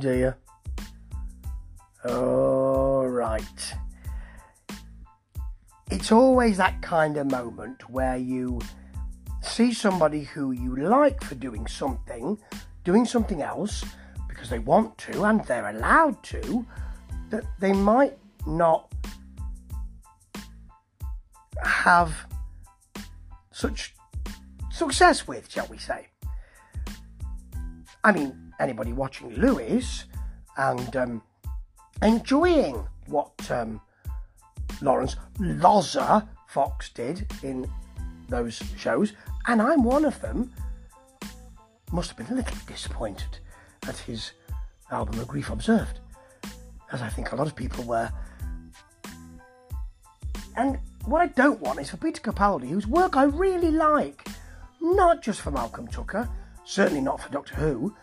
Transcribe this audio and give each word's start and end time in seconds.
dear. 0.00 0.36
All 2.08 3.06
right. 3.06 3.74
It's 5.90 6.10
always 6.10 6.56
that 6.56 6.80
kind 6.80 7.18
of 7.18 7.30
moment 7.30 7.90
where 7.90 8.16
you 8.16 8.60
see 9.42 9.74
somebody 9.74 10.22
who 10.22 10.52
you 10.52 10.74
like 10.76 11.22
for 11.22 11.34
doing 11.34 11.66
something, 11.66 12.38
doing 12.82 13.04
something 13.04 13.42
else 13.42 13.84
because 14.28 14.48
they 14.48 14.58
want 14.58 14.96
to 14.98 15.24
and 15.24 15.44
they're 15.44 15.68
allowed 15.68 16.22
to, 16.22 16.64
that 17.28 17.44
they 17.58 17.72
might 17.72 18.16
not 18.46 18.90
have 21.62 22.26
such 23.52 23.94
success 24.70 25.28
with, 25.28 25.50
shall 25.50 25.66
we 25.66 25.76
say. 25.76 26.06
I 28.02 28.12
mean, 28.12 28.49
anybody 28.60 28.92
watching 28.92 29.34
Lewis 29.34 30.04
and 30.56 30.94
um, 30.94 31.22
enjoying 32.02 32.86
what 33.06 33.50
um, 33.50 33.80
Laurence 34.80 35.16
Loza 35.38 36.28
Fox 36.48 36.90
did 36.90 37.30
in 37.42 37.68
those 38.28 38.62
shows, 38.76 39.14
and 39.46 39.60
I'm 39.60 39.82
one 39.82 40.04
of 40.04 40.20
them, 40.20 40.52
must 41.92 42.10
have 42.10 42.16
been 42.16 42.28
a 42.28 42.34
little 42.34 42.56
disappointed 42.66 43.38
at 43.88 43.96
his 43.98 44.32
album 44.90 45.18
A 45.20 45.24
Grief 45.24 45.50
Observed, 45.50 46.00
as 46.92 47.02
I 47.02 47.08
think 47.08 47.32
a 47.32 47.36
lot 47.36 47.46
of 47.46 47.56
people 47.56 47.84
were. 47.84 48.10
And 50.56 50.78
what 51.04 51.20
I 51.20 51.26
don't 51.26 51.60
want 51.60 51.80
is 51.80 51.90
for 51.90 51.96
Peter 51.96 52.20
Capaldi, 52.20 52.68
whose 52.68 52.86
work 52.86 53.16
I 53.16 53.24
really 53.24 53.70
like, 53.70 54.28
not 54.80 55.22
just 55.22 55.40
for 55.40 55.50
Malcolm 55.50 55.88
Tucker, 55.88 56.28
certainly 56.64 57.00
not 57.00 57.20
for 57.20 57.30
Doctor 57.30 57.54
Who. 57.56 57.94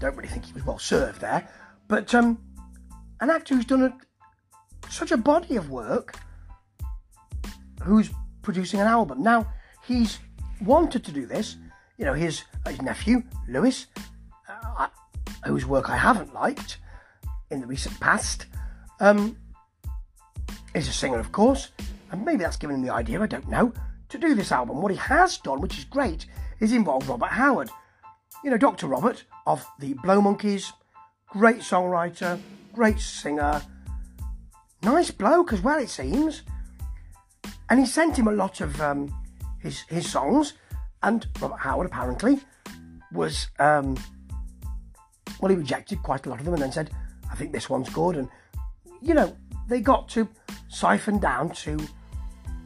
Don't 0.00 0.16
really 0.16 0.28
think 0.28 0.44
he 0.44 0.52
was 0.52 0.64
well 0.66 0.78
served 0.78 1.20
there, 1.20 1.48
but 1.88 2.14
um, 2.14 2.38
an 3.20 3.30
actor 3.30 3.54
who's 3.54 3.64
done 3.64 3.82
a, 3.82 4.90
such 4.90 5.12
a 5.12 5.16
body 5.16 5.56
of 5.56 5.70
work, 5.70 6.16
who's 7.82 8.10
producing 8.42 8.80
an 8.80 8.86
album. 8.86 9.22
Now, 9.22 9.46
he's 9.86 10.18
wanted 10.60 11.04
to 11.04 11.12
do 11.12 11.26
this. 11.26 11.56
You 11.96 12.04
know, 12.04 12.14
his, 12.14 12.44
his 12.66 12.82
nephew, 12.82 13.22
Lewis, 13.48 13.86
uh, 14.48 14.88
whose 15.46 15.64
work 15.64 15.88
I 15.88 15.96
haven't 15.96 16.34
liked 16.34 16.78
in 17.50 17.60
the 17.60 17.66
recent 17.66 17.98
past, 18.00 18.46
um, 19.00 19.36
is 20.74 20.88
a 20.88 20.92
singer, 20.92 21.18
of 21.18 21.30
course, 21.32 21.70
and 22.10 22.24
maybe 22.24 22.42
that's 22.42 22.56
given 22.56 22.76
him 22.76 22.82
the 22.82 22.92
idea, 22.92 23.20
I 23.20 23.26
don't 23.26 23.48
know, 23.48 23.72
to 24.08 24.18
do 24.18 24.34
this 24.34 24.52
album. 24.52 24.82
What 24.82 24.90
he 24.90 24.98
has 24.98 25.38
done, 25.38 25.60
which 25.60 25.78
is 25.78 25.84
great, 25.84 26.26
is 26.60 26.72
involve 26.72 27.08
Robert 27.08 27.30
Howard. 27.30 27.70
You 28.44 28.50
know, 28.50 28.58
Dr. 28.58 28.88
Robert 28.88 29.24
of 29.46 29.66
the 29.78 29.94
Blow 29.94 30.20
Monkeys, 30.20 30.70
great 31.28 31.60
songwriter, 31.60 32.38
great 32.74 33.00
singer, 33.00 33.62
nice 34.82 35.10
bloke 35.10 35.54
as 35.54 35.62
well, 35.62 35.78
it 35.78 35.88
seems. 35.88 36.42
And 37.70 37.80
he 37.80 37.86
sent 37.86 38.18
him 38.18 38.28
a 38.28 38.32
lot 38.32 38.60
of 38.60 38.78
um, 38.82 39.10
his 39.60 39.80
his 39.88 40.10
songs, 40.10 40.52
and 41.02 41.26
Robert 41.40 41.56
Howard 41.56 41.86
apparently 41.86 42.38
was 43.12 43.48
um, 43.58 43.96
well, 45.40 45.48
he 45.48 45.56
rejected 45.56 46.02
quite 46.02 46.26
a 46.26 46.28
lot 46.28 46.38
of 46.38 46.44
them, 46.44 46.52
and 46.52 46.62
then 46.62 46.70
said, 46.72 46.90
"I 47.32 47.36
think 47.36 47.50
this 47.50 47.70
one's 47.70 47.88
good." 47.88 48.18
And 48.18 48.28
you 49.00 49.14
know, 49.14 49.34
they 49.68 49.80
got 49.80 50.06
to 50.10 50.28
siphon 50.68 51.18
down 51.18 51.52
to 51.52 51.78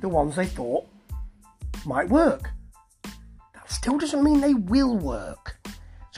the 0.00 0.08
ones 0.08 0.34
they 0.34 0.46
thought 0.46 0.88
might 1.86 2.08
work. 2.08 2.50
That 3.54 3.70
still 3.70 3.96
doesn't 3.96 4.24
mean 4.24 4.40
they 4.40 4.54
will 4.54 4.96
work. 4.96 5.57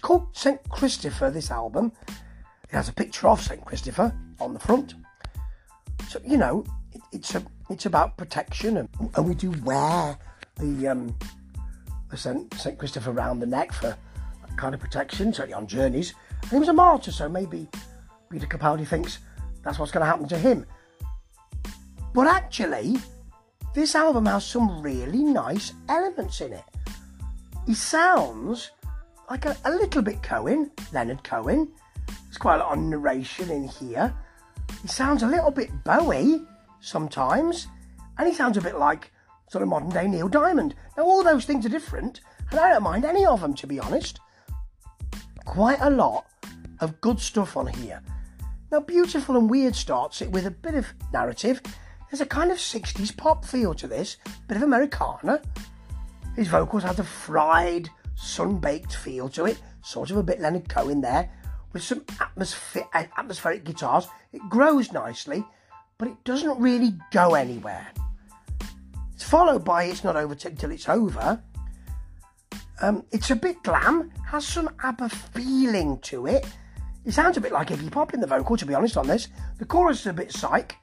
It's 0.00 0.06
called 0.06 0.28
St. 0.32 0.66
Christopher, 0.70 1.30
this 1.30 1.50
album. 1.50 1.92
It 2.08 2.70
has 2.70 2.88
a 2.88 2.92
picture 2.94 3.28
of 3.28 3.38
St. 3.38 3.62
Christopher 3.62 4.14
on 4.40 4.54
the 4.54 4.58
front. 4.58 4.94
So, 6.08 6.18
you 6.24 6.38
know, 6.38 6.64
it, 6.94 7.02
it's 7.12 7.34
a, 7.34 7.44
it's 7.68 7.84
about 7.84 8.16
protection, 8.16 8.78
and, 8.78 8.88
and 9.14 9.28
we 9.28 9.34
do 9.34 9.50
wear 9.62 10.16
the, 10.56 10.88
um, 10.88 11.14
the 12.10 12.16
St. 12.16 12.54
St. 12.54 12.78
Christopher 12.78 13.10
around 13.10 13.40
the 13.40 13.46
neck 13.46 13.72
for 13.72 13.94
kind 14.56 14.74
of 14.74 14.80
protection, 14.80 15.34
certainly 15.34 15.52
on 15.52 15.66
journeys. 15.66 16.14
And 16.44 16.52
he 16.52 16.58
was 16.58 16.68
a 16.68 16.72
martyr, 16.72 17.12
so 17.12 17.28
maybe 17.28 17.68
Peter 18.30 18.46
Capaldi 18.46 18.86
thinks 18.86 19.18
that's 19.62 19.78
what's 19.78 19.92
going 19.92 20.00
to 20.00 20.06
happen 20.06 20.26
to 20.28 20.38
him. 20.38 20.64
But 22.14 22.26
actually, 22.26 22.96
this 23.74 23.94
album 23.94 24.24
has 24.24 24.46
some 24.46 24.80
really 24.80 25.22
nice 25.22 25.74
elements 25.90 26.40
in 26.40 26.54
it. 26.54 26.64
He 27.66 27.74
sounds 27.74 28.70
like 29.30 29.46
a, 29.46 29.70
little 29.70 30.02
bit 30.02 30.22
Cohen, 30.22 30.70
Leonard 30.92 31.22
Cohen. 31.22 31.68
There's 32.24 32.36
quite 32.36 32.56
a 32.56 32.58
lot 32.58 32.76
of 32.76 32.82
narration 32.82 33.50
in 33.50 33.68
here. 33.68 34.12
He 34.82 34.88
sounds 34.88 35.22
a 35.22 35.26
little 35.26 35.50
bit 35.50 35.70
Bowie 35.84 36.42
sometimes, 36.80 37.68
and 38.18 38.28
he 38.28 38.34
sounds 38.34 38.56
a 38.56 38.60
bit 38.60 38.76
like 38.76 39.12
sort 39.48 39.62
of 39.62 39.68
modern 39.68 39.90
day 39.90 40.08
Neil 40.08 40.28
Diamond. 40.28 40.74
Now, 40.96 41.04
all 41.04 41.22
those 41.22 41.44
things 41.44 41.64
are 41.64 41.70
different, 41.70 42.20
and 42.50 42.58
I 42.58 42.70
don't 42.70 42.82
mind 42.82 43.04
any 43.04 43.24
of 43.24 43.40
them, 43.40 43.54
to 43.54 43.66
be 43.66 43.78
honest. 43.78 44.20
Quite 45.44 45.80
a 45.80 45.90
lot 45.90 46.26
of 46.80 47.00
good 47.00 47.20
stuff 47.20 47.56
on 47.56 47.68
here. 47.68 48.02
Now, 48.72 48.80
Beautiful 48.80 49.36
and 49.36 49.48
Weird 49.48 49.76
starts 49.76 50.22
it 50.22 50.30
with 50.30 50.46
a 50.46 50.50
bit 50.50 50.74
of 50.74 50.92
narrative 51.12 51.62
there's 52.10 52.20
a 52.20 52.26
kind 52.26 52.50
of 52.50 52.58
60s 52.58 53.16
pop 53.16 53.44
feel 53.44 53.72
to 53.74 53.86
this, 53.86 54.16
bit 54.48 54.56
of 54.56 54.64
Americana. 54.64 55.40
His 56.34 56.48
vocals 56.48 56.82
have 56.82 56.96
the 56.96 57.04
fried, 57.04 57.88
sun-baked 58.20 58.94
feel 58.94 59.28
to 59.30 59.46
it, 59.46 59.60
sort 59.82 60.10
of 60.10 60.16
a 60.18 60.22
bit 60.22 60.40
Leonard 60.40 60.68
Cohen 60.68 61.00
there, 61.00 61.30
with 61.72 61.82
some 61.82 62.04
atmospheric, 62.20 63.10
atmospheric 63.16 63.64
guitars. 63.64 64.06
It 64.32 64.42
grows 64.48 64.92
nicely, 64.92 65.44
but 65.98 66.08
it 66.08 66.22
doesn't 66.24 66.60
really 66.60 66.94
go 67.10 67.34
anywhere. 67.34 67.86
It's 69.14 69.24
followed 69.24 69.64
by 69.64 69.84
It's 69.84 70.04
Not 70.04 70.16
Over 70.16 70.34
Till 70.34 70.70
It's 70.70 70.88
Over. 70.88 71.42
Um, 72.82 73.04
it's 73.10 73.30
a 73.30 73.36
bit 73.36 73.62
glam, 73.62 74.10
has 74.26 74.46
some 74.46 74.70
ABBA 74.82 75.08
feeling 75.08 75.98
to 76.00 76.26
it. 76.26 76.46
It 77.04 77.12
sounds 77.12 77.36
a 77.36 77.40
bit 77.40 77.52
like 77.52 77.68
Iggy 77.68 77.90
Pop 77.90 78.14
in 78.14 78.20
the 78.20 78.26
vocal, 78.26 78.56
to 78.56 78.66
be 78.66 78.74
honest, 78.74 78.96
on 78.96 79.06
this. 79.06 79.28
The 79.58 79.64
chorus 79.64 80.00
is 80.00 80.06
a 80.06 80.12
bit 80.12 80.32
psych, 80.32 80.76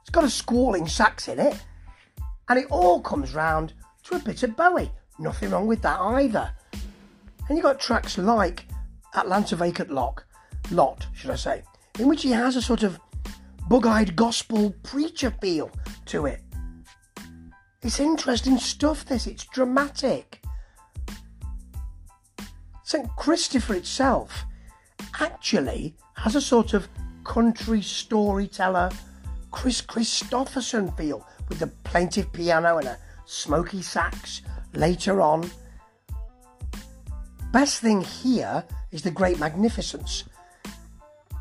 it's 0.00 0.10
got 0.10 0.24
a 0.24 0.30
squalling 0.30 0.86
sax 0.86 1.28
in 1.28 1.38
it, 1.38 1.58
and 2.48 2.58
it 2.58 2.66
all 2.70 3.00
comes 3.00 3.34
round 3.34 3.72
to 4.04 4.16
a 4.16 4.18
bit 4.20 4.42
of 4.42 4.56
Bowie. 4.56 4.90
Nothing 5.18 5.50
wrong 5.50 5.66
with 5.66 5.82
that 5.82 5.98
either. 6.00 6.50
And 7.48 7.56
you've 7.56 7.62
got 7.62 7.80
tracks 7.80 8.18
like 8.18 8.66
Atlanta 9.14 9.56
Vacant 9.56 9.90
Lock, 9.90 10.26
Lot, 10.70 11.06
should 11.14 11.30
I 11.30 11.36
say, 11.36 11.62
in 11.98 12.08
which 12.08 12.22
he 12.22 12.30
has 12.30 12.56
a 12.56 12.62
sort 12.62 12.82
of 12.82 12.98
bug-eyed 13.68 14.16
gospel 14.16 14.74
preacher 14.82 15.32
feel 15.40 15.70
to 16.06 16.26
it. 16.26 16.42
It's 17.82 18.00
interesting 18.00 18.58
stuff, 18.58 19.04
this. 19.04 19.26
It's 19.26 19.44
dramatic. 19.44 20.42
St. 22.84 23.08
Christopher 23.16 23.74
itself 23.74 24.44
actually 25.20 25.96
has 26.14 26.36
a 26.36 26.40
sort 26.40 26.74
of 26.74 26.88
country 27.24 27.82
storyteller 27.82 28.90
Kris 29.50 29.82
Kristofferson 29.82 30.96
feel 30.96 31.26
with 31.48 31.58
the 31.58 31.68
plaintive 31.84 32.32
piano 32.32 32.78
and 32.78 32.88
a 32.88 32.98
smoky 33.26 33.82
sax 33.82 34.42
later 34.72 35.20
on. 35.20 35.50
Best 37.52 37.80
thing 37.80 38.00
here 38.00 38.64
is 38.90 39.02
the 39.02 39.10
great 39.10 39.38
magnificence. 39.38 40.24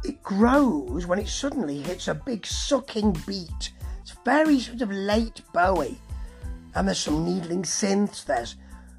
It 0.04 0.22
grows 0.22 1.06
when 1.06 1.20
it 1.20 1.28
suddenly 1.28 1.82
hits 1.82 2.08
a 2.08 2.14
big 2.14 2.46
sucking 2.46 3.18
beat. 3.26 3.72
It's 4.02 4.16
very 4.24 4.60
sort 4.60 4.82
of 4.82 4.92
late 4.92 5.42
Bowie. 5.54 6.00
And 6.76 6.88
there's 6.88 7.00
some 7.00 7.24
needling 7.24 7.64
synths, 7.64 8.26
there's 8.26 8.56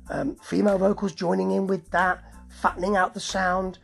um, 0.08 0.36
female 0.36 0.78
vocals 0.78 1.12
joining 1.12 1.50
in 1.50 1.66
with 1.66 1.90
that, 1.90 2.24
fattening 2.48 2.96
out 2.96 3.12
the 3.12 3.20
sound. 3.20 3.78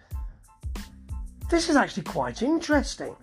This 1.50 1.68
is 1.68 1.76
actually 1.76 2.04
quite 2.04 2.40
interesting. 2.40 3.14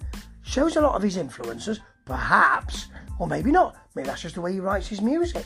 Shows 0.44 0.76
a 0.76 0.82
lot 0.82 0.96
of 0.96 1.02
his 1.02 1.18
influences, 1.18 1.80
Perhaps, 2.06 2.88
or 3.20 3.28
maybe 3.28 3.52
not. 3.52 3.76
Maybe 3.94 4.08
that's 4.08 4.24
just 4.24 4.36
the 4.36 4.42
way 4.42 4.54
he 4.54 4.60
writes 4.60 4.88
his 4.88 5.00
music. 5.00 5.46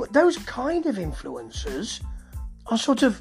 But 0.00 0.14
those 0.14 0.38
kind 0.38 0.86
of 0.86 0.98
influences 0.98 2.00
are 2.68 2.78
sort 2.78 3.02
of 3.02 3.20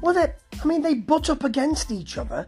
well, 0.00 0.14
they 0.14 0.32
I 0.62 0.64
mean, 0.64 0.82
they 0.82 0.94
butt 0.94 1.28
up 1.28 1.42
against 1.42 1.90
each 1.90 2.16
other, 2.16 2.46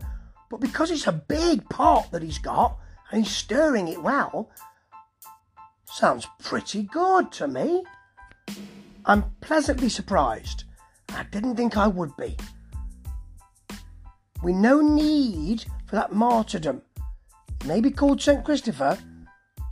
but 0.49 0.61
because 0.61 0.93
it's 0.93 1.09
a 1.09 1.13
big 1.13 1.69
pot 1.69 2.13
that 2.13 2.23
he's 2.23 2.39
got 2.39 2.79
and 3.11 3.25
he's 3.25 3.35
stirring 3.35 3.89
it 3.89 4.01
well, 4.01 4.49
sounds 5.87 6.29
pretty 6.39 6.85
good 6.85 7.33
to 7.33 7.49
me. 7.49 7.83
I'm 9.05 9.25
pleasantly 9.41 9.89
surprised. 9.89 10.63
I 11.09 11.25
didn't 11.25 11.57
think 11.57 11.77
I 11.77 11.89
would 11.89 12.17
be. 12.17 12.37
We 14.45 14.53
no 14.53 14.81
need 14.81 15.65
for 15.87 15.97
that 15.97 16.13
martyrdom 16.13 16.83
may 17.65 17.81
be 17.81 17.91
called 17.91 18.23
St. 18.23 18.45
Christopher, 18.45 18.97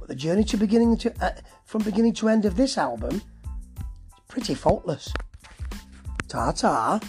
but 0.05 0.09
the 0.09 0.21
journey 0.21 0.45
to 0.45 0.59
beginning 0.59 0.99
to 0.99 1.25
uh, 1.25 1.31
from 1.65 1.83
beginning 1.83 2.13
to 2.13 2.29
end 2.29 2.45
of 2.45 2.57
this 2.57 2.77
album 2.77 3.15
is 3.15 3.23
pretty 4.29 4.55
faultless. 4.55 5.11
Ta 6.29 6.53
ta. 6.53 7.01